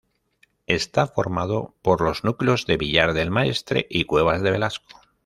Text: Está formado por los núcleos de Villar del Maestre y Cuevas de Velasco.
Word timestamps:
Está 0.65 1.05
formado 1.05 1.75
por 1.83 2.01
los 2.01 2.23
núcleos 2.23 2.65
de 2.65 2.75
Villar 2.75 3.13
del 3.13 3.29
Maestre 3.29 3.85
y 3.87 4.05
Cuevas 4.05 4.41
de 4.41 4.49
Velasco. 4.49 4.99